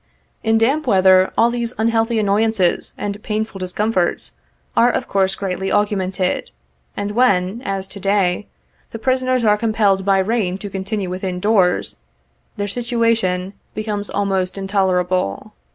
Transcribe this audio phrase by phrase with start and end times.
[0.41, 4.31] In damp weather, all these unhealthy annoyances and painful discomforts
[4.75, 6.49] are of course greatly augmented,
[6.97, 8.47] and when, as to day,
[8.89, 11.97] the prisoners are compelled by rain to continue within doors,
[12.57, 15.53] their situation becomes almost intolerable.